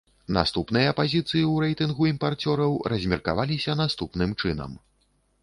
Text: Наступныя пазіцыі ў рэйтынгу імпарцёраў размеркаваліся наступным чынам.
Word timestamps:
Наступныя 0.35 0.93
пазіцыі 0.99 1.41
ў 1.51 1.67
рэйтынгу 1.67 2.07
імпарцёраў 2.13 2.71
размеркаваліся 2.95 3.77
наступным 3.85 4.37
чынам. 4.41 4.71